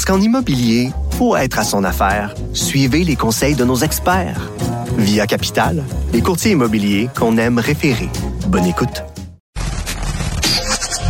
Parce 0.00 0.16
qu'en 0.16 0.24
immobilier, 0.24 0.92
pour 1.18 1.36
être 1.36 1.58
à 1.58 1.62
son 1.62 1.84
affaire, 1.84 2.34
suivez 2.54 3.04
les 3.04 3.16
conseils 3.16 3.54
de 3.54 3.66
nos 3.66 3.76
experts. 3.76 4.50
Via 4.96 5.26
Capital, 5.26 5.84
les 6.14 6.22
courtiers 6.22 6.52
immobiliers 6.52 7.10
qu'on 7.14 7.36
aime 7.36 7.58
référer. 7.58 8.08
Bonne 8.46 8.64
écoute. 8.64 9.04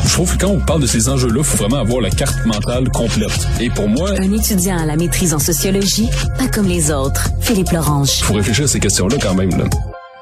Je 0.05 0.13
trouve 0.13 0.37
que 0.37 0.45
quand 0.45 0.51
on 0.51 0.59
parle 0.59 0.83
de 0.83 0.89
ces 0.89 1.09
enjeux-là, 1.09 1.37
il 1.39 1.45
faut 1.45 1.57
vraiment 1.57 1.77
avoir 1.81 2.01
la 2.01 2.11
carte 2.11 2.45
mentale 2.45 2.89
complète. 2.91 3.47
Et 3.61 3.71
pour 3.71 3.87
moi, 3.87 4.11
Un 4.19 4.33
étudiant 4.33 4.79
à 4.79 4.87
la 4.87 4.97
maîtrise 4.97 5.35
en 5.35 5.39
sociologie, 5.39 6.09
pas 6.37 6.49
comme 6.49 6.67
les 6.67 6.91
autres. 6.91 7.29
Philippe 7.43 7.71
Lorange. 7.71 8.19
il 8.19 8.25
faut 8.25 8.35
réfléchir 8.35 8.65
à 8.65 8.67
ces 8.67 8.81
questions-là 8.81 9.19
quand 9.23 9.35
même. 9.37 9.51
Là. 9.51 9.67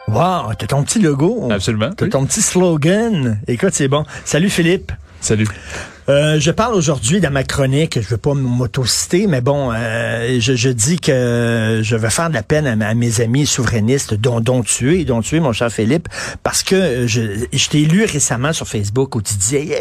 Wow, 0.08 0.52
t'as 0.58 0.66
ton 0.66 0.82
petit 0.82 0.98
logo. 0.98 1.48
Absolument. 1.50 1.88
T'as 1.96 2.04
oui. 2.04 2.10
ton 2.10 2.26
petit 2.26 2.42
slogan. 2.42 3.40
Écoute, 3.48 3.70
c'est 3.72 3.88
bon. 3.88 4.04
Salut 4.26 4.50
Philippe. 4.50 4.92
Salut. 5.22 5.48
Euh, 6.08 6.40
je 6.40 6.50
parle 6.50 6.74
aujourd'hui 6.74 7.20
dans 7.20 7.30
ma 7.30 7.44
chronique, 7.44 8.00
je 8.00 8.08
veux 8.08 8.16
pas 8.16 8.32
m'autociter, 8.32 9.26
mais 9.26 9.42
bon, 9.42 9.70
euh, 9.74 10.38
je, 10.40 10.54
je 10.54 10.70
dis 10.70 10.98
que 10.98 11.80
je 11.82 11.96
vais 11.96 12.08
faire 12.08 12.30
de 12.30 12.34
la 12.34 12.42
peine 12.42 12.66
à, 12.66 12.94
mes 12.94 13.20
amis 13.20 13.44
souverainistes, 13.44 14.14
dont, 14.14 14.62
tu 14.62 14.98
es, 14.98 15.04
dont 15.04 15.20
tu 15.20 15.36
es, 15.36 15.40
mon 15.40 15.52
cher 15.52 15.70
Philippe, 15.70 16.08
parce 16.42 16.62
que 16.62 17.06
je, 17.06 17.44
je 17.52 17.68
t'ai 17.68 17.80
lu 17.80 18.04
récemment 18.04 18.54
sur 18.54 18.66
Facebook 18.66 19.16
où 19.16 19.20
tu 19.20 19.34
disais, 19.34 19.78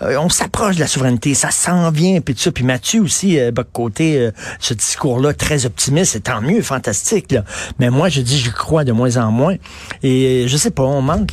on 0.00 0.30
s'approche 0.30 0.76
de 0.76 0.80
la 0.80 0.86
souveraineté, 0.86 1.34
ça 1.34 1.50
s'en 1.50 1.90
vient, 1.90 2.22
puis 2.22 2.34
tout 2.34 2.40
ça. 2.40 2.52
Puis 2.52 2.64
Mathieu 2.64 3.02
aussi, 3.02 3.36
de 3.36 3.62
côté, 3.62 4.30
ce 4.58 4.72
discours-là 4.72 5.34
très 5.34 5.66
optimiste, 5.66 6.12
c'est 6.12 6.20
tant 6.20 6.40
mieux, 6.40 6.62
fantastique. 6.62 7.34
Mais 7.78 7.90
moi, 7.90 8.08
je 8.08 8.22
dis, 8.22 8.38
j'y 8.38 8.50
crois 8.50 8.84
de 8.84 8.92
moins 8.92 9.18
en 9.18 9.30
moins. 9.30 9.56
Et 10.02 10.46
je 10.48 10.56
sais 10.56 10.70
pas, 10.70 10.82
on 10.82 11.02
manque. 11.02 11.32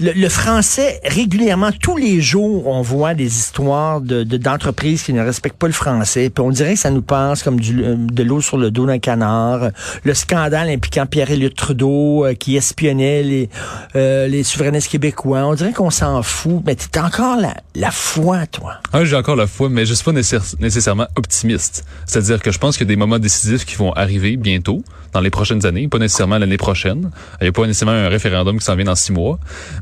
Le, 0.00 0.12
le, 0.12 0.28
français, 0.30 1.00
régulièrement, 1.04 1.70
tous 1.72 1.96
les 1.96 2.20
jours, 2.22 2.66
on 2.68 2.80
voit 2.80 3.12
des 3.14 3.26
histoires 3.26 4.00
de, 4.00 4.22
de, 4.24 4.36
d'entreprises 4.38 5.02
qui 5.02 5.12
ne 5.12 5.20
respectent 5.22 5.58
pas 5.58 5.66
le 5.66 5.72
français. 5.74 6.30
Puis 6.30 6.42
on 6.42 6.50
dirait 6.50 6.74
que 6.74 6.80
ça 6.80 6.90
nous 6.90 7.02
passe 7.02 7.42
comme 7.42 7.60
du, 7.60 7.74
de 7.74 8.22
l'eau 8.22 8.40
sur 8.40 8.56
le 8.56 8.70
dos 8.70 8.86
d'un 8.86 8.98
canard. 8.98 9.68
Le 10.04 10.14
scandale 10.14 10.70
impliquant 10.70 11.04
Pierre-Éliott 11.06 11.54
Trudeau 11.54 12.24
euh, 12.24 12.34
qui 12.34 12.56
espionnait 12.56 13.22
les, 13.22 13.50
euh, 13.94 14.26
les 14.26 14.42
souverainistes 14.42 14.90
québécois. 14.90 15.44
On 15.46 15.54
dirait 15.54 15.72
qu'on 15.72 15.90
s'en 15.90 16.22
fout. 16.22 16.62
Mais 16.64 16.76
t'as 16.76 17.04
encore 17.06 17.36
la, 17.38 17.54
la 17.74 17.90
foi, 17.90 18.46
toi. 18.46 18.74
Ah, 18.92 19.04
j'ai 19.04 19.16
encore 19.16 19.36
la 19.36 19.46
foi, 19.46 19.68
mais 19.68 19.84
je 19.84 19.92
suis 19.94 20.04
pas 20.04 20.12
nécessaire- 20.12 20.56
nécessairement 20.60 21.06
optimiste. 21.16 21.84
C'est-à-dire 22.06 22.40
que 22.40 22.50
je 22.50 22.58
pense 22.58 22.76
qu'il 22.78 22.86
y 22.86 22.88
a 22.88 22.92
des 22.94 22.96
moments 22.96 23.18
décisifs 23.18 23.64
qui 23.66 23.76
vont 23.76 23.92
arriver 23.92 24.36
bientôt, 24.38 24.82
dans 25.12 25.20
les 25.20 25.30
prochaines 25.30 25.66
années, 25.66 25.88
pas 25.88 25.98
nécessairement 25.98 26.38
l'année 26.38 26.56
prochaine. 26.56 27.10
Il 27.40 27.44
n'y 27.44 27.48
a 27.48 27.52
pas 27.52 27.66
nécessairement 27.66 27.96
un 27.96 28.08
référendum 28.08 28.58
qui 28.58 28.64
s'en 28.64 28.76
vient 28.76 28.84
dans 28.84 28.94
six 28.94 29.12
mois. 29.12 29.38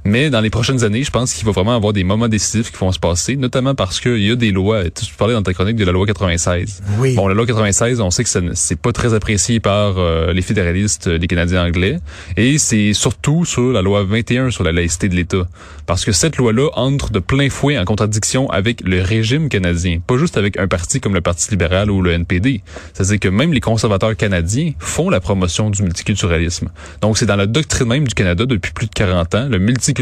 Mais 0.08 0.30
dans 0.30 0.40
les 0.40 0.48
prochaines 0.48 0.84
années, 0.84 1.04
je 1.04 1.10
pense 1.10 1.34
qu'il 1.34 1.44
va 1.44 1.52
vraiment 1.52 1.76
avoir 1.76 1.92
des 1.92 2.02
moments 2.02 2.28
décisifs 2.28 2.72
qui 2.72 2.78
vont 2.78 2.92
se 2.92 2.98
passer, 2.98 3.36
notamment 3.36 3.74
parce 3.74 4.00
qu'il 4.00 4.22
y 4.22 4.30
a 4.30 4.36
des 4.36 4.52
lois. 4.52 4.84
Tu 4.88 5.12
parlais 5.18 5.34
dans 5.34 5.42
ta 5.42 5.52
chronique 5.52 5.76
de 5.76 5.84
la 5.84 5.92
loi 5.92 6.06
96. 6.06 6.82
Oui. 6.98 7.14
Bon, 7.14 7.28
la 7.28 7.34
loi 7.34 7.44
96, 7.44 8.00
on 8.00 8.10
sait 8.10 8.24
que 8.24 8.30
c'est 8.54 8.80
pas 8.80 8.92
très 8.92 9.12
apprécié 9.12 9.60
par 9.60 9.98
euh, 9.98 10.32
les 10.32 10.40
fédéralistes, 10.40 11.08
euh, 11.08 11.18
les 11.18 11.26
Canadiens 11.26 11.62
anglais. 11.62 11.98
Et 12.38 12.56
c'est 12.56 12.94
surtout 12.94 13.44
sur 13.44 13.70
la 13.70 13.82
loi 13.82 14.02
21 14.02 14.50
sur 14.50 14.64
la 14.64 14.72
laïcité 14.72 15.10
de 15.10 15.14
l'État. 15.14 15.47
Parce 15.84 16.06
que 16.06 16.12
cette 16.12 16.38
loi-là 16.38 16.70
entre 16.72 17.10
de 17.10 17.18
plein 17.18 17.50
fouet 17.50 17.78
en 17.78 17.84
contradiction 17.84 18.48
avec 18.48 18.80
le 18.80 19.02
régime 19.02 19.50
canadien. 19.50 20.00
Pas 20.06 20.16
juste 20.16 20.38
avec 20.38 20.58
un 20.58 20.68
parti 20.68 21.00
comme 21.00 21.12
le 21.12 21.20
Parti 21.20 21.50
libéral 21.50 21.91
ou 21.91 22.00
le 22.00 22.12
NPD. 22.12 22.62
C'est-à-dire 22.94 23.20
que 23.20 23.28
même 23.28 23.52
les 23.52 23.60
conservateurs 23.60 24.16
canadiens 24.16 24.72
font 24.78 25.10
la 25.10 25.20
promotion 25.20 25.68
du 25.68 25.82
multiculturalisme. 25.82 26.70
Donc 27.02 27.18
c'est 27.18 27.26
dans 27.26 27.36
la 27.36 27.47
doctrine 27.47 27.88
même 27.88 28.08
du 28.08 28.14
Canada 28.14 28.47
depuis 28.47 28.72
plus 28.72 28.86
de 28.86 28.94
40 28.94 29.34
ans, 29.34 29.48
le 29.50 29.58
multiculturalisme. 29.58 29.97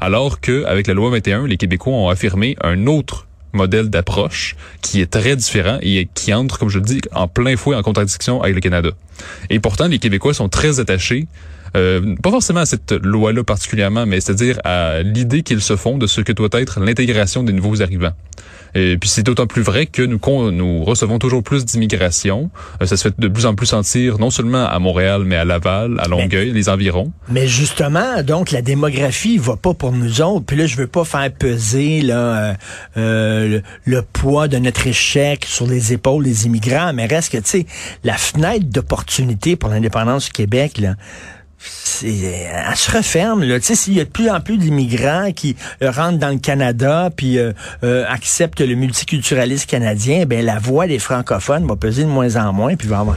Alors 0.00 0.40
que 0.40 0.64
avec 0.64 0.86
la 0.86 0.94
loi 0.94 1.10
21, 1.10 1.46
les 1.46 1.56
Québécois 1.56 1.92
ont 1.92 2.08
affirmé 2.08 2.56
un 2.62 2.86
autre 2.86 3.26
modèle 3.52 3.88
d'approche 3.88 4.56
qui 4.82 5.00
est 5.00 5.10
très 5.10 5.36
différent 5.36 5.78
et 5.80 6.08
qui 6.12 6.34
entre, 6.34 6.58
comme 6.58 6.68
je 6.70 6.78
le 6.78 6.84
dis, 6.84 7.00
en 7.12 7.28
plein 7.28 7.56
fouet 7.56 7.76
en 7.76 7.82
contradiction 7.82 8.42
avec 8.42 8.54
le 8.54 8.60
Canada. 8.60 8.90
Et 9.50 9.60
pourtant, 9.60 9.86
les 9.86 9.98
Québécois 9.98 10.34
sont 10.34 10.48
très 10.48 10.80
attachés 10.80 11.26
euh, 11.76 12.14
pas 12.22 12.30
forcément 12.30 12.60
à 12.60 12.66
cette 12.66 12.92
loi-là 12.92 13.42
particulièrement, 13.42 14.06
mais 14.06 14.20
c'est-à-dire 14.20 14.60
à 14.64 15.02
l'idée 15.02 15.42
qu'ils 15.42 15.60
se 15.60 15.76
font 15.76 15.98
de 15.98 16.06
ce 16.06 16.20
que 16.20 16.32
doit 16.32 16.48
être 16.52 16.80
l'intégration 16.80 17.42
des 17.42 17.52
nouveaux 17.52 17.82
arrivants. 17.82 18.12
Et 18.74 18.98
puis 18.98 19.08
c'est 19.08 19.22
d'autant 19.22 19.46
plus 19.46 19.62
vrai 19.62 19.86
que 19.86 20.02
nous, 20.02 20.18
nous 20.50 20.84
recevons 20.84 21.18
toujours 21.18 21.42
plus 21.42 21.64
d'immigration. 21.64 22.50
Euh, 22.80 22.86
ça 22.86 22.96
se 22.96 23.02
fait 23.08 23.14
de 23.18 23.28
plus 23.28 23.46
en 23.46 23.54
plus 23.54 23.66
sentir, 23.66 24.18
non 24.18 24.30
seulement 24.30 24.66
à 24.66 24.78
Montréal, 24.78 25.22
mais 25.24 25.36
à 25.36 25.44
Laval, 25.44 25.96
à 26.00 26.08
Longueuil, 26.08 26.50
les 26.52 26.68
environs. 26.68 27.12
Mais 27.28 27.46
justement, 27.46 28.22
donc 28.22 28.50
la 28.50 28.62
démographie 28.62 29.38
va 29.38 29.56
pas 29.56 29.74
pour 29.74 29.92
nous 29.92 30.20
autres. 30.20 30.46
Puis 30.46 30.56
là, 30.56 30.66
je 30.66 30.76
veux 30.76 30.86
pas 30.86 31.04
faire 31.04 31.30
peser 31.32 32.02
là, 32.02 32.16
euh, 32.16 32.54
euh, 32.96 33.48
le, 33.48 33.62
le 33.84 34.02
poids 34.02 34.48
de 34.48 34.58
notre 34.58 34.86
échec 34.86 35.44
sur 35.44 35.66
les 35.66 35.92
épaules 35.92 36.24
des 36.24 36.46
immigrants. 36.46 36.92
Mais 36.94 37.06
reste 37.06 37.32
que, 37.32 37.38
tu 37.38 37.48
sais, 37.48 37.66
la 38.02 38.14
fenêtre 38.14 38.66
d'opportunité 38.66 39.56
pour 39.56 39.70
l'indépendance 39.70 40.26
du 40.26 40.32
Québec, 40.32 40.78
là, 40.78 40.94
elle 42.02 42.76
se 42.76 42.96
referme. 42.96 43.44
Là. 43.44 43.58
Tu 43.60 43.66
sais, 43.66 43.74
s'il 43.74 43.94
y 43.94 44.00
a 44.00 44.04
de 44.04 44.10
plus 44.10 44.30
en 44.30 44.40
plus 44.40 44.58
d'immigrants 44.58 45.32
qui 45.32 45.56
euh, 45.82 45.90
rentrent 45.90 46.18
dans 46.18 46.30
le 46.30 46.38
Canada 46.38 47.10
puis 47.14 47.38
euh, 47.38 47.52
euh, 47.82 48.04
acceptent 48.08 48.60
le 48.60 48.74
multiculturalisme 48.74 49.66
canadien, 49.66 50.24
ben 50.26 50.44
la 50.44 50.58
voix 50.58 50.86
des 50.86 50.98
francophones 50.98 51.66
va 51.66 51.76
peser 51.76 52.02
de 52.02 52.08
moins 52.08 52.36
en 52.36 52.52
moins 52.52 52.76
puis 52.76 52.88
va 52.88 53.00
avoir... 53.00 53.16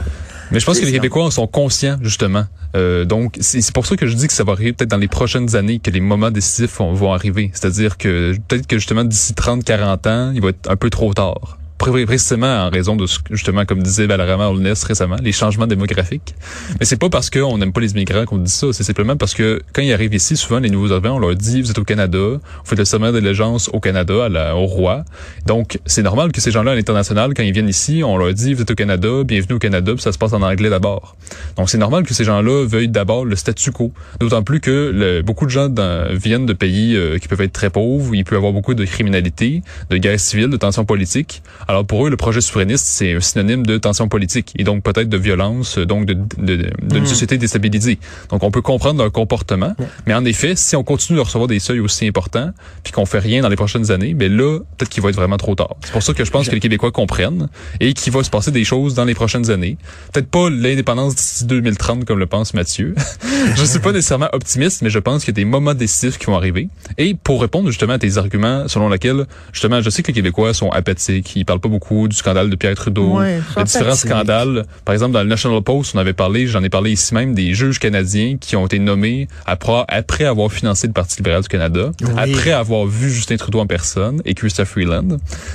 Mais 0.50 0.60
je 0.60 0.66
pense 0.66 0.80
que 0.80 0.86
les. 0.86 0.92
Québécois 0.92 1.30
sont 1.30 1.46
conscients, 1.46 1.98
justement. 2.00 2.46
Euh, 2.74 3.04
donc, 3.04 3.36
c'est 3.40 3.60
c'est 3.60 3.74
pour 3.74 3.86
ça 3.86 3.96
que 3.96 4.06
je 4.06 4.14
dis 4.14 4.26
que 4.26 4.32
ça 4.32 4.44
va 4.44 4.52
arriver 4.52 4.72
peut-être 4.72 4.90
dans 4.90 4.96
les 4.98 5.08
prochaines 5.08 5.56
années 5.56 5.78
que 5.78 5.90
les 5.90 6.00
moments 6.00 6.30
décisifs 6.30 6.78
vont, 6.78 6.92
vont 6.92 7.12
arriver. 7.12 7.50
C'est-à-dire 7.52 7.96
que 7.96 8.34
peut-être 8.48 8.66
que 8.66 8.76
justement 8.76 9.04
d'ici 9.04 9.34
30, 9.34 9.64
40 9.64 10.06
ans, 10.06 10.32
il 10.34 10.40
va 10.40 10.50
être 10.50 10.70
un 10.70 10.76
peu 10.76 10.90
trop 10.90 11.12
tard. 11.12 11.57
Pré- 11.78 12.06
Précisément 12.06 12.66
en 12.66 12.70
raison 12.70 12.96
de 12.96 13.06
ce 13.06 13.18
justement, 13.30 13.64
comme 13.64 13.82
disait 13.82 14.06
Valarama 14.06 14.48
Holness 14.48 14.82
récemment, 14.84 15.16
les 15.22 15.32
changements 15.32 15.66
démographiques. 15.66 16.34
Mais 16.80 16.84
c'est 16.86 16.96
pas 16.98 17.08
parce 17.08 17.30
qu'on 17.30 17.56
n'aime 17.58 17.72
pas 17.72 17.80
les 17.80 17.92
immigrants 17.92 18.24
qu'on 18.24 18.38
dit 18.38 18.50
ça. 18.50 18.66
C'est 18.72 18.82
simplement 18.82 19.16
parce 19.16 19.32
que 19.34 19.62
quand 19.72 19.82
ils 19.82 19.92
arrivent 19.92 20.14
ici, 20.14 20.36
souvent 20.36 20.58
les 20.58 20.70
nouveaux 20.70 20.92
arrivants, 20.92 21.16
on 21.16 21.18
leur 21.20 21.34
dit 21.36 21.62
vous 21.62 21.70
êtes 21.70 21.78
au 21.78 21.84
Canada, 21.84 22.18
vous 22.18 22.40
faites 22.64 22.78
le 22.78 22.84
serment 22.84 23.12
d'allégeance 23.12 23.68
au 23.72 23.78
Canada, 23.80 24.24
à 24.24 24.28
la- 24.28 24.56
au 24.56 24.66
roi. 24.66 25.04
Donc 25.46 25.78
c'est 25.86 26.02
normal 26.02 26.32
que 26.32 26.40
ces 26.40 26.50
gens-là 26.50 26.72
à 26.72 26.74
l'international, 26.74 27.32
quand 27.34 27.42
ils 27.44 27.52
viennent 27.52 27.68
ici, 27.68 28.02
on 28.04 28.16
leur 28.16 28.34
dit 28.34 28.54
vous 28.54 28.62
êtes 28.62 28.70
au 28.70 28.74
Canada, 28.74 29.08
bienvenue 29.24 29.54
au 29.54 29.58
Canada, 29.60 29.92
puis 29.92 30.02
ça 30.02 30.12
se 30.12 30.18
passe 30.18 30.32
en 30.32 30.42
anglais 30.42 30.70
d'abord. 30.70 31.16
Donc 31.56 31.70
c'est 31.70 31.78
normal 31.78 32.02
que 32.04 32.12
ces 32.14 32.24
gens-là 32.24 32.66
veuillent 32.66 32.88
d'abord 32.88 33.24
le 33.24 33.36
statu 33.36 33.70
quo. 33.70 33.92
D'autant 34.20 34.42
plus 34.42 34.60
que 34.60 35.20
beaucoup 35.22 35.44
de 35.46 35.50
gens 35.50 35.68
viennent 36.12 36.46
de 36.46 36.52
pays 36.52 36.96
euh, 36.96 37.18
qui 37.18 37.28
peuvent 37.28 37.40
être 37.40 37.52
très 37.52 37.70
pauvres, 37.70 38.10
où 38.10 38.14
il 38.14 38.24
peut 38.24 38.34
y 38.34 38.38
avoir 38.38 38.52
beaucoup 38.52 38.74
de 38.74 38.84
criminalité, 38.84 39.62
de 39.90 39.96
guerre 39.96 40.18
civile, 40.18 40.48
de 40.48 40.56
tensions 40.56 40.84
politiques. 40.84 41.42
Alors 41.68 41.84
pour 41.84 42.06
eux, 42.06 42.10
le 42.10 42.16
projet 42.16 42.40
souverainiste, 42.40 42.86
c'est 42.86 43.12
un 43.14 43.20
synonyme 43.20 43.66
de 43.66 43.76
tension 43.76 44.08
politique 44.08 44.54
et 44.58 44.64
donc 44.64 44.82
peut-être 44.82 45.10
de 45.10 45.16
violence, 45.18 45.76
donc 45.76 46.06
de, 46.06 46.14
de, 46.38 46.56
de- 46.56 46.70
d'une 46.82 47.04
société 47.06 47.36
déstabilisée. 47.36 47.98
Donc 48.30 48.42
on 48.42 48.50
peut 48.50 48.62
comprendre 48.62 49.02
leur 49.02 49.12
comportement, 49.12 49.74
mais 50.06 50.14
en 50.14 50.24
effet, 50.24 50.56
si 50.56 50.76
on 50.76 50.82
continue 50.82 51.16
de 51.18 51.22
recevoir 51.22 51.46
des 51.46 51.58
seuils 51.58 51.80
aussi 51.80 52.06
importants, 52.06 52.52
puis 52.82 52.92
qu'on 52.92 53.04
fait 53.04 53.18
rien 53.18 53.42
dans 53.42 53.50
les 53.50 53.56
prochaines 53.56 53.90
années, 53.90 54.14
ben 54.14 54.34
là, 54.34 54.60
peut-être 54.78 54.88
qu'il 54.88 55.02
va 55.02 55.10
être 55.10 55.16
vraiment 55.16 55.36
trop 55.36 55.54
tard. 55.54 55.76
C'est 55.84 55.92
pour 55.92 56.02
ça 56.02 56.14
que 56.14 56.24
je 56.24 56.30
pense 56.30 56.48
que 56.48 56.54
les 56.54 56.60
Québécois 56.60 56.90
comprennent 56.90 57.48
et 57.80 57.92
qu'il 57.92 58.14
va 58.14 58.24
se 58.24 58.30
passer 58.30 58.50
des 58.50 58.64
choses 58.64 58.94
dans 58.94 59.04
les 59.04 59.14
prochaines 59.14 59.50
années. 59.50 59.76
Peut-être 60.14 60.30
pas 60.30 60.48
l'indépendance 60.48 61.16
d'ici 61.16 61.44
2030 61.44 62.06
comme 62.06 62.18
le 62.18 62.26
pense 62.26 62.54
Mathieu. 62.54 62.94
je 63.56 63.64
suis 63.64 63.78
pas 63.80 63.92
nécessairement 63.92 64.28
optimiste, 64.32 64.80
mais 64.80 64.88
je 64.90 64.98
pense 64.98 65.22
qu'il 65.24 65.34
y 65.34 65.36
a 65.36 65.40
des 65.42 65.44
moments 65.44 65.74
décisifs 65.74 66.16
qui 66.16 66.24
vont 66.26 66.36
arriver. 66.36 66.68
Et 66.96 67.14
pour 67.14 67.42
répondre 67.42 67.68
justement 67.68 67.92
à 67.92 67.98
tes 67.98 68.16
arguments 68.16 68.68
selon 68.68 68.88
lesquels, 68.88 69.26
justement, 69.52 69.82
je 69.82 69.90
sais 69.90 70.02
que 70.02 70.08
les 70.08 70.14
Québécois 70.14 70.54
sont 70.54 70.70
apathiques, 70.70 71.36
ils 71.36 71.44
parlent 71.44 71.57
pas 71.58 71.68
beaucoup 71.68 72.08
du 72.08 72.16
scandale 72.16 72.50
de 72.50 72.56
Pierre 72.56 72.74
Trudeau, 72.74 73.18
Ouais, 73.18 73.40
de 73.56 73.62
différents 73.62 73.94
scandales. 73.94 74.64
Par 74.84 74.92
exemple, 74.92 75.12
dans 75.12 75.22
le 75.22 75.28
National 75.28 75.62
Post, 75.62 75.92
on 75.94 75.98
avait 75.98 76.12
parlé, 76.12 76.46
j'en 76.46 76.62
ai 76.62 76.68
parlé 76.68 76.92
ici 76.92 77.14
même, 77.14 77.34
des 77.34 77.54
juges 77.54 77.78
canadiens 77.78 78.36
qui 78.40 78.56
ont 78.56 78.66
été 78.66 78.78
nommés 78.78 79.28
après, 79.46 79.84
après 79.88 80.24
avoir 80.24 80.50
financé 80.52 80.86
le 80.86 80.92
Parti 80.92 81.16
libéral 81.18 81.42
du 81.42 81.48
Canada, 81.48 81.90
Oui. 82.02 82.08
après 82.16 82.52
avoir 82.52 82.86
vu 82.86 83.10
Justin 83.10 83.36
Trudeau 83.36 83.60
en 83.60 83.66
personne 83.66 84.20
et 84.24 84.34
Christopher 84.34 84.68
Freeland. 84.72 85.02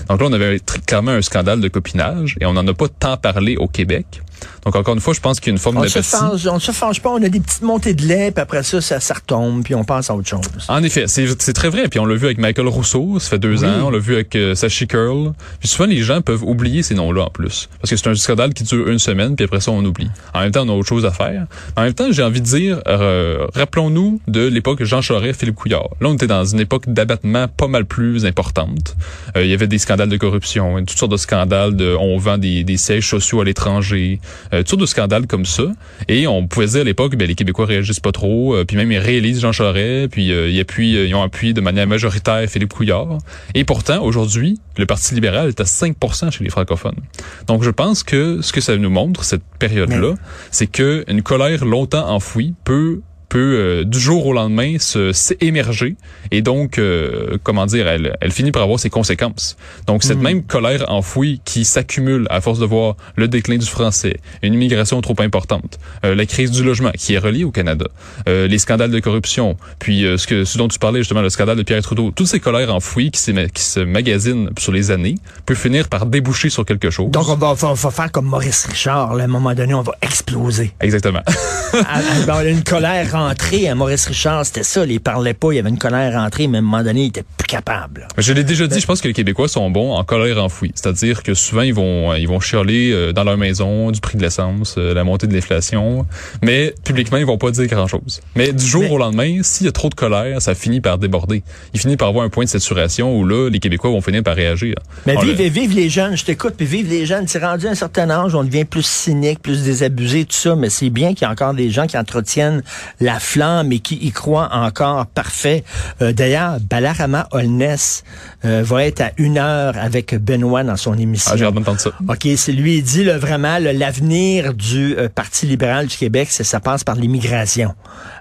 Donc 0.09 0.21
là, 0.21 0.27
on 0.29 0.33
avait 0.33 0.59
clairement 0.85 1.11
un 1.11 1.21
scandale 1.21 1.61
de 1.61 1.67
copinage 1.67 2.35
et 2.39 2.45
on 2.45 2.53
n'en 2.53 2.67
a 2.67 2.73
pas 2.73 2.87
tant 2.87 3.17
parlé 3.17 3.55
au 3.57 3.67
Québec. 3.67 4.21
Donc 4.65 4.75
encore 4.75 4.93
une 4.93 4.99
fois, 5.01 5.13
je 5.13 5.19
pense 5.19 5.39
qu'il 5.39 5.47
y 5.47 5.51
a 5.51 5.55
une 5.55 5.59
forme 5.59 5.77
On 5.77 5.83
se 5.87 6.01
fâche, 6.01 6.45
on 6.47 6.59
se 6.59 6.71
fâche 6.71 7.01
pas, 7.01 7.09
on 7.09 7.21
a 7.21 7.29
des 7.29 7.39
petites 7.39 7.61
montées 7.61 7.93
de 7.93 8.03
lait, 8.05 8.31
puis 8.31 8.41
après 8.41 8.63
ça, 8.63 8.79
ça, 8.81 8.99
ça 8.99 9.13
retombe, 9.15 9.63
puis 9.63 9.75
on 9.75 9.83
passe 9.83 10.09
à 10.09 10.15
autre 10.15 10.27
chose. 10.27 10.41
En 10.67 10.81
effet, 10.83 11.05
c'est 11.07 11.27
c'est 11.41 11.53
très 11.53 11.69
vrai. 11.69 11.87
Puis 11.89 11.99
on 11.99 12.05
l'a 12.05 12.15
vu 12.15 12.25
avec 12.25 12.37
Michael 12.37 12.67
Rousseau, 12.67 13.19
ça 13.19 13.29
fait 13.31 13.39
deux 13.39 13.63
Oui. 13.63 13.67
ans. 13.69 13.85
On 13.87 13.89
l'a 13.89 13.99
vu 13.99 14.13
avec 14.13 14.35
euh, 14.35 14.55
Sachi 14.55 14.87
Curl. 14.87 15.33
Puis 15.59 15.67
souvent, 15.69 15.85
les 15.87 16.01
gens 16.01 16.21
peuvent 16.21 16.43
oublier 16.43 16.83
ces 16.83 16.95
noms-là 16.95 17.23
en 17.23 17.29
plus. 17.29 17.69
Parce 17.81 17.89
que 17.89 17.97
c'est 17.97 18.07
un 18.07 18.15
scandale 18.15 18.53
qui 18.53 18.63
dure 18.63 18.87
une 18.87 18.99
semaine, 18.99 19.35
puis 19.35 19.45
après 19.45 19.59
ça, 19.59 19.71
on 19.71 19.83
oublie. 19.83 20.09
En 20.33 20.39
même 20.41 20.51
temps, 20.51 20.63
on 20.65 20.69
a 20.69 20.73
autre 20.73 20.87
chose 20.87 21.05
à 21.05 21.11
faire. 21.11 21.45
En 21.75 21.81
même 21.83 21.93
temps, 21.93 22.11
j'ai 22.11 22.23
envie 22.23 22.41
de 22.41 22.45
dire, 22.45 22.79
euh, 22.87 23.45
rappelons-nous 23.53 24.21
de 24.27 24.47
l'époque 24.47 24.83
Jean 24.83 25.01
Charest, 25.01 25.39
Philippe 25.39 25.55
Couillard. 25.55 25.89
Là, 25.99 26.09
on 26.09 26.13
était 26.13 26.27
dans 26.27 26.45
une 26.45 26.59
époque 26.59 26.83
d'abattement 26.87 27.47
pas 27.47 27.67
mal 27.67 27.85
plus 27.85 28.25
importante. 28.25 28.95
Euh, 29.35 29.43
il 29.43 29.49
y 29.49 29.53
avait 29.53 29.67
des 29.67 29.77
scandales 29.77 30.09
de 30.09 30.17
corruption, 30.17 30.77
toutes 30.85 30.97
sortes 30.97 31.11
de 31.11 31.17
scandales 31.17 31.75
de 31.75 31.95
on 31.99 32.17
vend 32.17 32.37
des, 32.37 32.63
des 32.63 32.77
sièges 32.77 33.07
sociaux 33.09 33.41
à 33.41 33.45
l'étranger, 33.45 34.19
euh, 34.52 34.52
toutes 34.59 34.69
sortes 34.69 34.81
de 34.81 34.85
scandales 34.85 35.27
comme 35.27 35.45
ça. 35.45 35.63
Et 36.07 36.27
on 36.27 36.47
pouvait 36.47 36.67
dire 36.67 36.81
à 36.81 36.83
l'époque, 36.83 37.15
ben, 37.15 37.27
les 37.27 37.35
Québécois 37.35 37.65
réagissent 37.65 37.99
pas 37.99 38.11
trop, 38.11 38.55
euh, 38.55 38.65
puis 38.65 38.77
même 38.77 38.91
ils 38.91 38.99
réélisent 38.99 39.41
Jean 39.41 39.51
Charest, 39.51 40.09
puis 40.11 40.31
euh, 40.31 40.49
ils, 40.49 40.59
appuient, 40.59 40.97
euh, 40.97 41.07
ils 41.07 41.15
ont 41.15 41.21
appuyé 41.21 41.53
de 41.53 41.61
manière 41.61 41.87
majoritaire 41.87 42.47
Philippe 42.49 42.73
Couillard. 42.73 43.17
Et 43.55 43.63
pourtant, 43.63 44.03
aujourd'hui, 44.03 44.59
le 44.77 44.85
Parti 44.85 45.15
libéral 45.15 45.49
est 45.49 45.59
à 45.59 45.63
5% 45.63 46.31
chez 46.31 46.43
les 46.43 46.49
francophones. 46.49 46.99
Donc, 47.47 47.63
je 47.63 47.69
pense 47.69 48.03
que 48.03 48.41
ce 48.41 48.51
que 48.51 48.61
ça 48.61 48.75
nous 48.77 48.89
montre, 48.89 49.23
cette 49.23 49.43
période-là, 49.59 50.15
c'est 50.51 50.67
que 50.67 51.03
une 51.07 51.21
colère 51.21 51.65
longtemps 51.65 52.09
enfouie 52.09 52.53
peut 52.63 53.01
peut 53.33 53.39
euh, 53.39 53.83
du 53.83 53.99
jour 53.99 54.27
au 54.27 54.33
lendemain 54.33 54.77
se 54.77 55.11
s'émerger 55.11 55.95
et 56.29 56.43
donc 56.43 56.77
euh, 56.77 57.37
comment 57.41 57.65
dire 57.65 57.87
elle, 57.87 58.15
elle 58.21 58.31
finit 58.31 58.51
par 58.51 58.61
avoir 58.61 58.79
ses 58.79 58.91
conséquences. 58.91 59.57
Donc 59.87 60.03
cette 60.03 60.19
même 60.19 60.43
colère 60.43 60.85
enfouie 60.91 61.41
qui 61.43 61.65
s'accumule 61.65 62.27
à 62.29 62.41
force 62.41 62.59
de 62.59 62.65
voir 62.67 62.95
le 63.15 63.27
déclin 63.27 63.57
du 63.57 63.65
français, 63.65 64.17
une 64.43 64.53
immigration 64.53 65.01
trop 65.01 65.15
importante, 65.17 65.79
euh, 66.05 66.13
la 66.13 66.27
crise 66.27 66.51
du 66.51 66.63
logement 66.63 66.91
qui 66.91 67.15
est 67.15 67.17
reliée 67.17 67.43
au 67.43 67.49
Canada, 67.49 67.87
euh, 68.29 68.47
les 68.47 68.59
scandales 68.59 68.91
de 68.91 68.99
corruption, 68.99 69.57
puis 69.79 70.05
euh, 70.05 70.17
ce 70.17 70.27
que 70.27 70.45
ce 70.45 70.59
dont 70.59 70.67
tu 70.67 70.77
parlais 70.77 70.99
justement 70.99 71.21
le 71.21 71.31
scandale 71.31 71.57
de 71.57 71.63
Pierre 71.63 71.81
Trudeau, 71.81 72.11
toutes 72.15 72.27
ces 72.27 72.39
colères 72.39 72.71
enfouies 72.71 73.09
qui, 73.09 73.33
qui 73.51 73.63
se 73.63 73.79
magasinent 73.79 74.51
sur 74.59 74.71
les 74.71 74.91
années 74.91 75.15
peut 75.47 75.55
finir 75.55 75.87
par 75.89 76.05
déboucher 76.05 76.51
sur 76.51 76.65
quelque 76.65 76.91
chose. 76.91 77.09
Donc, 77.09 77.27
on 77.29 77.35
va, 77.35 77.55
on 77.63 77.73
va- 77.73 77.91
faire 77.91 78.11
comme 78.11 78.27
Maurice 78.27 78.65
Richard. 78.65 79.15
là. 79.15 79.23
à 79.23 79.25
un 79.25 79.29
moment 79.29 79.55
donné, 79.55 79.73
on 79.73 79.81
va 79.81 79.95
exploser. 80.03 80.71
Exactement. 80.81 81.21
Ah, 81.75 82.01
ah, 82.01 82.25
ben, 82.27 82.47
une 82.47 82.63
colère 82.63 83.15
rentrée. 83.27 83.67
à 83.67 83.75
Maurice 83.75 84.05
Richard, 84.07 84.45
c'était 84.45 84.63
ça. 84.63 84.85
Il 84.85 84.99
parlait 84.99 85.33
pas. 85.33 85.51
Il 85.51 85.55
y 85.55 85.59
avait 85.59 85.69
une 85.69 85.77
colère 85.77 86.13
rentrée, 86.13 86.47
mais 86.47 86.57
à 86.57 86.59
un 86.59 86.63
moment 86.63 86.83
donné, 86.83 87.03
il 87.03 87.07
était 87.07 87.23
plus 87.37 87.47
capable. 87.47 88.07
Je 88.17 88.33
l'ai 88.33 88.43
déjà 88.43 88.67
dit, 88.67 88.79
je 88.79 88.85
pense 88.85 89.01
que 89.01 89.07
les 89.07 89.13
Québécois 89.13 89.47
sont 89.47 89.69
bons 89.69 89.93
en 89.95 90.03
colère 90.03 90.43
enfouie. 90.43 90.71
C'est-à-dire 90.75 91.23
que 91.23 91.33
souvent, 91.33 91.61
ils 91.61 91.73
vont 91.73 92.13
ils 92.15 92.27
vont 92.27 92.39
chialer 92.39 92.91
euh, 92.91 93.11
dans 93.13 93.23
leur 93.23 93.37
maison 93.37 93.91
du 93.91 93.99
prix 94.01 94.17
de 94.17 94.23
l'essence, 94.23 94.75
euh, 94.77 94.93
la 94.93 95.03
montée 95.03 95.27
de 95.27 95.33
l'inflation, 95.33 96.05
mais 96.41 96.73
publiquement, 96.83 97.17
ils 97.17 97.25
vont 97.25 97.37
pas 97.37 97.51
dire 97.51 97.67
grand-chose. 97.67 98.21
Mais 98.35 98.51
du 98.53 98.65
jour 98.65 98.83
Mais- 98.83 98.89
au 98.91 98.97
lendemain, 98.97 99.39
s'il 99.43 99.65
y 99.65 99.69
a 99.69 99.71
trop 99.71 99.89
de 99.89 99.95
colère, 99.95 100.41
ça 100.41 100.55
finit 100.55 100.81
par 100.81 100.97
déborder. 100.97 101.43
Il 101.73 101.79
finit 101.79 101.97
par 101.97 102.07
avoir 102.09 102.25
un 102.25 102.29
point 102.29 102.43
de 102.45 102.49
saturation 102.49 103.15
où 103.17 103.25
là, 103.25 103.49
les 103.49 103.59
Québécois 103.59 103.89
vont 103.91 104.01
finir 104.01 104.23
par 104.23 104.35
réagir. 104.35 104.75
Mais 105.05 105.15
On 105.17 105.21
vive, 105.21 105.37
le- 105.37 105.49
vive 105.49 105.75
les 105.75 105.89
jeunes, 105.89 106.15
je 106.17 106.25
t'écoute, 106.25 106.53
puis 106.57 106.65
vive 106.65 106.89
les 106.89 107.05
jeunes. 107.05 107.27
C'est 107.27 107.43
rendu 107.43 107.67
à 107.67 107.71
un 107.71 107.75
certain 107.75 108.09
âge, 108.09 108.35
on 108.35 108.43
devient 108.43 108.65
plus 108.65 108.85
cynique, 108.85 109.39
plus 109.41 109.63
désabusé, 109.63 110.25
tout 110.25 110.35
ça, 110.35 110.55
mais 110.55 110.69
c'est 110.69 110.89
bien 110.89 111.09
qu'il 111.13 111.21
y 111.23 111.25
a 111.25 111.31
encore 111.31 111.53
des 111.53 111.69
gens 111.69 111.87
qui 111.87 111.97
entretiennent 111.97 112.63
la 112.99 113.12
flamme 113.19 113.71
et 113.71 113.79
qui 113.79 113.95
y 113.95 114.11
croient 114.11 114.49
encore 114.51 115.05
parfait. 115.07 115.63
Euh, 116.01 116.13
D'ailleurs, 116.13 116.57
Balarama 116.61 117.27
Holness 117.31 118.03
euh, 118.45 118.63
va 118.63 118.85
être 118.85 119.01
à 119.01 119.11
une 119.17 119.37
heure 119.37 119.75
avec 119.77 120.15
Benoît 120.15 120.63
dans 120.63 120.77
son 120.77 120.97
émission. 120.97 121.31
Ah, 121.33 121.37
j'ai 121.37 121.45
hâte 121.45 121.53
d'entendre 121.53 121.79
ça. 121.79 121.91
OK, 122.07 122.27
c'est 122.35 122.51
lui, 122.51 122.77
il 122.77 122.83
dit 122.83 123.03
là, 123.03 123.17
vraiment 123.17 123.57
l'avenir 123.59 124.53
du 124.53 124.95
euh, 124.97 125.09
Parti 125.09 125.45
libéral 125.45 125.87
du 125.87 125.97
Québec, 125.97 126.29
ça 126.29 126.59
passe 126.59 126.83
par 126.83 126.95
l'immigration. 126.95 127.73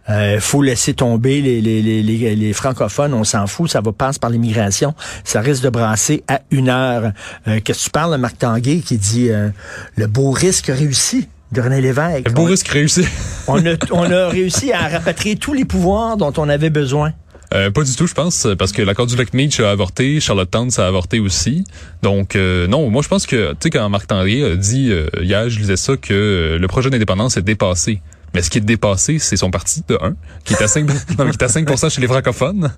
Il 0.09 0.41
faut 0.41 0.63
laisser 0.63 0.95
tomber 0.95 1.41
les, 1.41 1.61
les, 1.61 1.81
les, 1.81 2.03
les, 2.37 2.53
francophones, 2.53 3.15
on 3.15 3.25
s'en 3.25 3.47
fout, 3.47 3.71
ça 3.71 3.81
va 3.81 3.93
passer 3.93 4.19
par 4.19 4.31
l'immigration. 4.31 4.95
Ça 5.25 5.41
risque 5.41 5.63
de 5.63 5.71
brasser 5.71 6.25
à 6.29 6.41
une 6.51 6.69
heure. 6.69 7.13
Euh, 7.47 7.61
Qu'est-ce 7.65 7.81
que 7.81 7.85
tu 7.85 7.91
parles, 7.91 8.17
Marc 8.19 8.39
Tanguay, 8.39 8.81
qui 8.81 8.99
dit 8.99 9.31
euh, 9.31 9.49
le 9.97 10.07
beau 10.07 10.31
risque 10.31 10.67
réussi? 10.67 11.29
De 11.53 11.61
René 11.61 11.81
Lévesque. 11.81 12.29
Le 12.29 12.33
beau 12.33 12.45
risque 12.45 12.69
réussi. 12.69 13.05
On 13.47 13.65
a, 13.67 13.75
on 13.91 14.11
a 14.11 14.29
réussi 14.29 14.73
à 14.73 14.89
rapatrier 14.89 15.37
tous 15.37 15.53
les 15.53 15.65
pouvoirs 15.65 16.17
dont 16.17 16.33
on 16.37 16.49
avait 16.49 16.71
besoin. 16.71 17.13
Euh, 17.55 17.71
pas 17.71 17.83
du 17.83 17.95
tout, 17.95 18.07
je 18.07 18.15
pense, 18.15 18.49
parce 18.59 18.73
que 18.73 18.81
l'accord 18.81 19.07
du 19.07 19.17
lac 19.17 19.35
Meach 19.35 19.61
a 19.61 19.71
avorté, 19.71 20.21
Charlottetown 20.21 20.71
ça 20.71 20.85
a 20.85 20.89
avorté 20.89 21.21
aussi. 21.21 21.65
Donc 22.03 22.35
euh, 22.35 22.67
non, 22.67 22.89
moi 22.89 23.03
je 23.03 23.09
pense 23.09 23.27
que 23.27 23.51
tu 23.53 23.57
sais 23.65 23.71
quand 23.71 23.87
Marc 23.91 24.07
Tanguay 24.07 24.43
a 24.43 24.57
dit 24.57 24.91
euh, 24.91 25.09
hier, 25.21 25.51
je 25.51 25.59
lisais 25.59 25.77
ça 25.77 25.97
que 25.97 26.15
euh, 26.15 26.59
le 26.59 26.69
projet 26.69 26.89
d'indépendance 26.89 27.37
est 27.37 27.43
dépassé. 27.43 28.01
Mais 28.35 28.43
ce 28.43 28.51
qui 28.51 28.59
est 28.59 28.63
dépassé, 28.63 29.19
c'est 29.19 29.37
son 29.37 29.51
parti 29.51 29.83
de 29.89 29.99
1, 30.01 30.15
qui 30.45 30.55
est 30.55 30.63
à 30.63 30.69
5, 30.69 30.87
non, 31.19 31.27
qui 31.27 31.33
est 31.33 31.43
à 31.43 31.49
5 31.49 31.69
chez 31.91 32.01
les 32.01 32.07
francophones. 32.07 32.73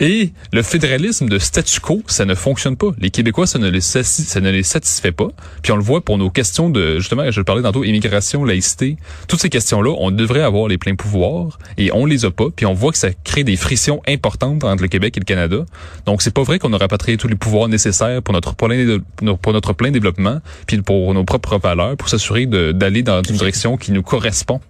Et 0.00 0.32
le 0.52 0.62
fédéralisme 0.62 1.28
de 1.28 1.38
statu 1.38 1.80
quo, 1.80 2.02
ça 2.06 2.24
ne 2.24 2.34
fonctionne 2.34 2.76
pas. 2.76 2.90
Les 2.98 3.10
Québécois, 3.10 3.46
ça 3.46 3.58
ne 3.58 3.68
les, 3.68 3.80
satisfait, 3.80 4.30
ça 4.30 4.40
ne 4.40 4.50
les 4.50 4.62
satisfait 4.62 5.12
pas. 5.12 5.28
Puis 5.62 5.72
on 5.72 5.76
le 5.76 5.82
voit 5.82 6.00
pour 6.00 6.18
nos 6.18 6.30
questions 6.30 6.70
de, 6.70 6.98
justement, 6.98 7.30
je 7.30 7.40
parlais 7.40 7.62
tantôt, 7.62 7.84
immigration, 7.84 8.44
laïcité. 8.44 8.96
Toutes 9.28 9.40
ces 9.40 9.50
questions-là, 9.50 9.94
on 9.98 10.10
devrait 10.10 10.42
avoir 10.42 10.68
les 10.68 10.78
pleins 10.78 10.96
pouvoirs 10.96 11.58
et 11.78 11.92
on 11.92 12.06
les 12.06 12.24
a 12.24 12.30
pas. 12.30 12.46
Puis 12.54 12.66
on 12.66 12.74
voit 12.74 12.92
que 12.92 12.98
ça 12.98 13.08
crée 13.24 13.44
des 13.44 13.56
frictions 13.56 14.02
importantes 14.08 14.64
entre 14.64 14.82
le 14.82 14.88
Québec 14.88 15.16
et 15.16 15.20
le 15.20 15.24
Canada. 15.24 15.64
Donc 16.06 16.22
c'est 16.22 16.34
pas 16.34 16.42
vrai 16.42 16.58
qu'on 16.58 16.72
a 16.72 16.78
rapatrié 16.78 17.16
tous 17.16 17.28
les 17.28 17.36
pouvoirs 17.36 17.68
nécessaires 17.68 18.22
pour 18.22 18.34
notre 18.34 18.54
plein, 18.54 18.98
pour 19.40 19.52
notre 19.52 19.72
plein 19.72 19.90
développement, 19.90 20.40
puis 20.66 20.80
pour 20.82 21.14
nos 21.14 21.24
propres 21.24 21.58
valeurs, 21.58 21.96
pour 21.96 22.08
s'assurer 22.08 22.46
d'aller 22.46 23.02
dans 23.02 23.22
une 23.22 23.36
direction 23.36 23.76
qui 23.76 23.92
nous 23.92 24.02
correspond. 24.02 24.60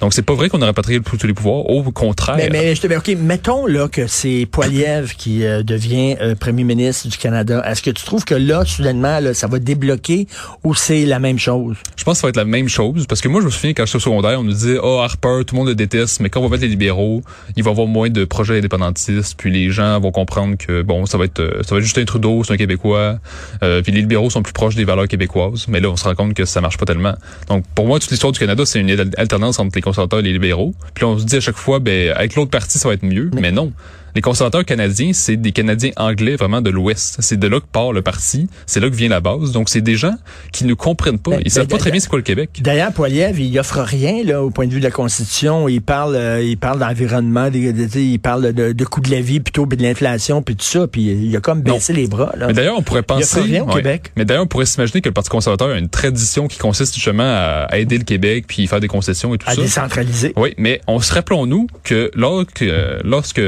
Donc 0.00 0.12
c'est 0.14 0.22
pas 0.22 0.34
vrai 0.34 0.48
qu'on 0.48 0.62
a 0.62 0.66
rapatrié 0.66 1.00
tous 1.00 1.26
les 1.26 1.34
pouvoirs. 1.34 1.68
Au 1.68 1.82
contraire. 1.92 2.36
Mais, 2.36 2.48
mais 2.50 2.74
je 2.74 2.80
te 2.80 2.94
OK, 2.94 3.16
mettons 3.18 3.66
là 3.66 3.88
que 3.88 4.06
c'est 4.06 4.46
Poiliev 4.50 5.14
qui 5.16 5.44
euh, 5.44 5.62
devient 5.62 6.16
euh, 6.20 6.34
premier 6.34 6.64
ministre 6.64 7.08
du 7.08 7.16
Canada. 7.16 7.62
Est-ce 7.66 7.82
que 7.82 7.90
tu 7.90 8.04
trouves 8.04 8.24
que 8.24 8.34
là, 8.34 8.64
soudainement, 8.64 9.20
là, 9.20 9.34
ça 9.34 9.46
va 9.46 9.58
débloquer 9.58 10.26
ou 10.62 10.74
c'est 10.74 11.04
la 11.04 11.18
même 11.18 11.38
chose? 11.38 11.76
Je 11.96 12.04
pense 12.04 12.14
que 12.14 12.20
ça 12.20 12.26
va 12.26 12.30
être 12.30 12.36
la 12.36 12.44
même 12.44 12.68
chose 12.68 13.06
parce 13.06 13.20
que 13.20 13.28
moi 13.28 13.40
je 13.40 13.46
me 13.46 13.50
souviens 13.50 13.72
quand 13.72 13.86
j'étais 13.86 13.96
au 13.96 14.00
secondaire, 14.00 14.40
on 14.40 14.44
nous 14.44 14.52
disait 14.52 14.78
"Oh 14.82 15.00
Harper, 15.00 15.40
tout 15.46 15.54
le 15.54 15.58
monde 15.58 15.68
le 15.68 15.74
déteste, 15.74 16.20
mais 16.20 16.28
quand 16.30 16.40
on 16.40 16.44
va 16.44 16.50
mettre 16.50 16.62
les 16.62 16.68
libéraux, 16.68 17.22
il 17.56 17.62
va 17.62 17.70
y 17.70 17.72
avoir 17.72 17.86
moins 17.86 18.10
de 18.10 18.24
projets 18.24 18.58
indépendantistes, 18.58 19.34
puis 19.36 19.50
les 19.50 19.70
gens 19.70 19.98
vont 20.00 20.12
comprendre 20.12 20.56
que 20.56 20.82
bon, 20.82 21.06
ça 21.06 21.18
va 21.18 21.24
être 21.24 21.40
euh, 21.40 21.62
ça 21.62 21.74
va 21.74 21.78
être 21.78 21.84
Justin 21.84 22.04
Trudeau, 22.04 22.44
c'est 22.44 22.52
un 22.52 22.56
québécois, 22.56 23.18
euh, 23.62 23.82
puis 23.82 23.92
les 23.92 24.00
libéraux 24.00 24.30
sont 24.30 24.42
plus 24.42 24.52
proches 24.52 24.74
des 24.76 24.84
valeurs 24.84 25.08
québécoises." 25.08 25.66
Mais 25.68 25.80
là, 25.80 25.88
on 25.90 25.96
se 25.96 26.04
rend 26.04 26.14
compte 26.14 26.34
que 26.34 26.44
ça 26.44 26.60
marche 26.60 26.78
pas 26.78 26.86
tellement. 26.86 27.14
Donc 27.48 27.64
pour 27.74 27.86
moi, 27.86 27.98
toute 27.98 28.10
l'histoire 28.10 28.32
du 28.32 28.38
Canada, 28.38 28.64
c'est 28.66 28.80
une 28.80 28.90
al- 28.90 29.10
alternance 29.16 29.58
entre 29.58 29.72
les 29.74 29.82
conservateurs 29.82 30.20
et 30.20 30.22
les 30.22 30.32
libéraux. 30.32 30.74
Puis 30.94 31.04
on 31.04 31.18
se 31.18 31.24
dit 31.24 31.36
à 31.36 31.40
chaque 31.40 31.56
fois 31.56 31.78
ben 31.78 32.10
avec 32.10 32.34
l'autre 32.34 32.50
parti, 32.50 32.78
ça 32.78 32.88
va 32.88 32.94
être 32.94 33.04
mieux, 33.04 33.30
mais 33.34 33.52
non. 33.52 33.72
Les 34.14 34.20
conservateurs 34.20 34.64
canadiens, 34.64 35.10
c'est 35.12 35.36
des 35.36 35.52
Canadiens 35.52 35.90
anglais 35.96 36.36
vraiment 36.36 36.60
de 36.62 36.70
l'Ouest. 36.70 37.16
C'est 37.20 37.38
de 37.38 37.46
là 37.48 37.60
que 37.60 37.66
part 37.70 37.92
le 37.92 38.02
parti. 38.02 38.48
C'est 38.66 38.80
là 38.80 38.88
que 38.88 38.94
vient 38.94 39.08
la 39.08 39.20
base. 39.20 39.52
Donc, 39.52 39.68
c'est 39.68 39.80
des 39.80 39.96
gens 39.96 40.14
qui 40.52 40.64
ne 40.64 40.74
comprennent 40.74 41.18
pas. 41.18 41.32
Ben, 41.32 41.42
Ils 41.44 41.50
savent 41.50 41.66
ben, 41.66 41.76
pas 41.76 41.78
très 41.78 41.90
bien 41.90 42.00
c'est 42.00 42.08
quoi 42.08 42.18
le 42.18 42.22
Québec. 42.24 42.50
D'ailleurs, 42.60 42.92
Poiliev, 42.92 43.40
il 43.40 43.58
offre 43.58 43.80
rien 43.80 44.22
là 44.24 44.42
au 44.42 44.50
point 44.50 44.66
de 44.66 44.72
vue 44.72 44.78
de 44.78 44.84
la 44.84 44.90
Constitution. 44.90 45.68
Il 45.68 45.82
parle, 45.82 46.16
euh, 46.16 46.42
il 46.42 46.56
parle 46.56 46.78
d'environnement, 46.78 47.50
de- 47.50 47.98
il 47.98 48.18
parle 48.18 48.52
de, 48.52 48.72
de 48.72 48.84
coût 48.84 49.00
de 49.00 49.10
la 49.10 49.20
vie 49.20 49.40
plutôt, 49.40 49.66
puis 49.66 49.76
de 49.76 49.82
l'inflation, 49.82 50.42
puis 50.42 50.56
tout 50.56 50.64
ça. 50.64 50.86
Puis 50.86 51.02
il 51.02 51.36
a 51.36 51.40
comme 51.40 51.62
Non. 51.62 51.74
baissé 51.74 51.92
les 51.92 52.06
bras. 52.06 52.32
Là. 52.36 52.46
Mais 52.48 52.52
d'ailleurs, 52.52 52.76
on 52.78 52.82
pourrait 52.82 53.00
Il 53.00 53.04
penser. 53.04 53.36
pas 53.40 53.42
rien 53.44 53.62
au 53.64 53.68
ouais. 53.68 53.74
Québec. 53.76 54.12
Mais 54.16 54.24
d'ailleurs, 54.24 54.44
on 54.44 54.46
pourrait 54.48 54.66
s'imaginer 54.66 55.00
que 55.00 55.08
le 55.08 55.12
Parti 55.14 55.30
conservateur 55.30 55.68
a 55.70 55.78
une 55.78 55.88
tradition 55.88 56.46
qui 56.48 56.58
consiste 56.58 56.94
justement 56.94 57.22
à 57.24 57.64
à 57.70 57.78
aider 57.78 57.98
le 57.98 58.04
Québec 58.04 58.44
puis 58.46 58.66
faire 58.66 58.78
des 58.80 58.88
concessions 58.88 59.34
et 59.34 59.38
tout 59.38 59.48
à 59.48 59.54
ça. 59.54 59.60
décentraliser. 59.60 60.32
Oui, 60.36 60.54
mais 60.58 60.80
on 60.86 61.00
se 61.00 61.12
rappelons-nous 61.14 61.66
que 61.82 62.10
lorsque, 62.14 62.62
euh, 62.62 62.98
lorsque 63.04 63.40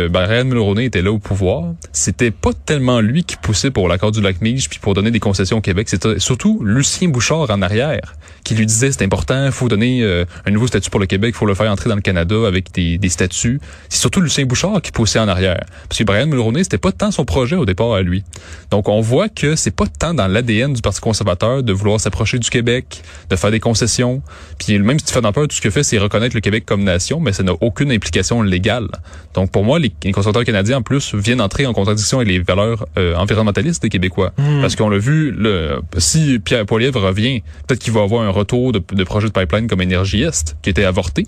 Mulroney 0.57 0.87
était 0.87 1.03
là 1.03 1.13
au 1.13 1.19
pouvoir, 1.19 1.75
c'était 1.93 2.31
pas 2.31 2.53
tellement 2.53 3.01
lui 3.01 3.25
qui 3.25 3.37
poussait 3.37 3.71
pour 3.71 3.89
l'accord 3.89 4.11
du 4.11 4.21
lac 4.21 4.41
Meach 4.41 4.69
puis 4.69 4.79
pour 4.79 4.95
donner 4.95 5.11
des 5.11 5.21
concessions 5.21 5.59
au 5.59 5.61
Québec. 5.61 5.89
C'était 5.89 6.19
surtout 6.19 6.63
Lucien 6.65 7.09
Bouchard 7.09 7.51
en 7.51 7.63
arrière 7.63 8.15
qui 8.47 8.55
lui 8.55 8.65
disait 8.65 8.93
c'est 8.93 9.03
important, 9.03 9.51
faut 9.51 9.69
donner 9.69 10.03
euh, 10.03 10.25
un 10.47 10.53
nouveau 10.53 10.69
statut 10.69 10.89
pour 10.89 11.01
le 11.01 11.07
Québec, 11.07 11.35
faut 11.35 11.47
le 11.47 11.55
faire 11.55 11.71
entrer 11.71 11.89
dans 11.89 11.97
le 11.97 12.01
Canada 12.01 12.37
avec 12.47 12.73
des, 12.73 12.97
des 12.97 13.09
statuts. 13.09 13.61
C'est 13.89 13.99
surtout 13.99 14.21
Lucien 14.21 14.47
Bouchard 14.47 14.81
qui 14.81 14.93
poussait 14.93 15.19
en 15.19 15.27
arrière. 15.27 15.65
Parce 15.89 15.99
que 15.99 16.05
Brian 16.05 16.27
Mulroney, 16.27 16.63
c'était 16.63 16.79
pas 16.79 16.93
tant 16.93 17.11
son 17.11 17.25
projet 17.25 17.57
au 17.57 17.67
départ 17.67 17.93
à 17.93 18.03
lui. 18.03 18.23
Donc 18.71 18.89
on 18.89 19.01
voit 19.01 19.29
que 19.29 19.57
c'est 19.57 19.75
pas 19.75 19.87
tant 19.87 20.15
dans 20.15 20.29
l'ADN 20.29 20.73
du 20.73 20.81
Parti 20.81 21.01
conservateur 21.01 21.65
de 21.65 21.73
vouloir 21.73 22.01
s'approcher 22.01 22.39
du 22.39 22.49
Québec, 22.49 23.03
de 23.31 23.35
faire 23.35 23.51
des 23.51 23.59
concessions. 23.59 24.23
Puis 24.59 24.79
même 24.79 25.01
Stephen 25.01 25.27
Harper, 25.27 25.49
tout 25.49 25.57
ce 25.57 25.61
que 25.61 25.71
fait, 25.71 25.83
c'est 25.83 25.99
reconnaître 25.99 26.37
le 26.37 26.41
Québec 26.41 26.65
comme 26.65 26.85
nation, 26.85 27.19
mais 27.19 27.33
ça 27.33 27.43
n'a 27.43 27.53
aucune 27.61 27.91
implication 27.91 28.43
légale. 28.43 28.87
Donc 29.35 29.51
pour 29.51 29.65
moi, 29.65 29.81
les, 29.81 29.93
les 30.05 30.13
conservateurs 30.13 30.45
canadien, 30.47 30.79
en 30.79 30.83
plus, 30.83 31.15
viennent 31.15 31.41
entrer 31.41 31.67
en 31.67 31.73
contradiction 31.73 32.19
avec 32.19 32.29
les 32.29 32.39
valeurs 32.39 32.87
euh, 32.97 33.15
environnementalistes 33.17 33.83
des 33.83 33.89
Québécois. 33.91 34.33
Hmm. 34.39 34.61
Parce 34.63 34.77
qu'on 34.77 34.89
l'a 34.89 34.99
vu, 34.99 35.31
le, 35.33 35.81
si 35.99 36.39
Pierre 36.39 36.65
Poilievre 36.65 37.01
revient, 37.03 37.43
peut-être 37.67 37.81
qu'il 37.81 37.93
va 37.93 38.03
avoir 38.03 38.23
un 38.23 38.31
retour 38.31 38.73
de, 38.73 38.83
de 38.93 39.05
projets 39.05 39.29
de 39.29 39.33
pipeline 39.33 39.67
comme 39.67 39.83
Énergie 39.83 40.23
Est, 40.23 40.57
qui 40.63 40.71
était 40.71 40.85
avorté. 40.85 41.27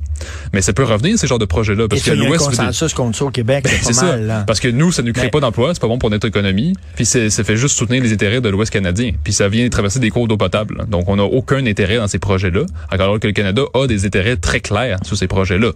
Mais 0.52 0.62
ça 0.62 0.72
peut 0.72 0.84
revenir, 0.84 1.18
ces 1.18 1.26
genres 1.26 1.38
de 1.38 1.44
projets-là. 1.44 1.88
Parce 1.88 2.06
Et 2.06 2.10
que 2.10 2.16
l'Ouest... 2.16 2.46
consensus 2.46 2.94
contre 2.94 3.18
ça 3.18 3.24
au 3.26 3.30
Québec, 3.30 3.64
Ben, 3.64 3.72
c'est 3.82 3.88
pas 3.88 3.92
ça. 3.92 4.16
Là. 4.16 4.44
Parce 4.46 4.60
que 4.60 4.68
nous, 4.68 4.92
ça 4.92 5.02
ne 5.02 5.10
crée 5.12 5.24
Ben- 5.24 5.30
pas 5.30 5.40
d'emplois, 5.40 5.74
c'est 5.74 5.80
pas 5.80 5.88
bon 5.88 5.98
pour 5.98 6.10
notre 6.10 6.26
économie, 6.28 6.74
puis 6.94 7.04
ça 7.04 7.28
fait 7.30 7.56
juste 7.56 7.76
soutenir 7.76 8.02
les 8.02 8.12
intérêts 8.12 8.40
de 8.40 8.48
l'Ouest 8.48 8.72
canadien. 8.72 9.12
Puis 9.24 9.32
ça 9.32 9.48
vient 9.48 9.68
traverser 9.68 9.98
des 9.98 10.10
cours 10.10 10.28
d'eau 10.28 10.36
potable. 10.36 10.84
Donc 10.88 11.08
on 11.08 11.16
n'a 11.16 11.24
aucun 11.24 11.64
intérêt 11.66 11.96
dans 11.96 12.08
ces 12.08 12.18
projets-là, 12.18 12.62
alors 12.90 13.18
que 13.20 13.26
le 13.26 13.32
Canada 13.32 13.62
a 13.74 13.86
des 13.86 14.06
intérêts 14.06 14.36
très 14.36 14.60
clairs 14.60 14.98
sur 15.04 15.16
ces 15.16 15.26
projets-là. 15.26 15.72